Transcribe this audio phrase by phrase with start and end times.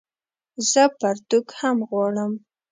[0.69, 2.31] زه پرتوګ هم غواړم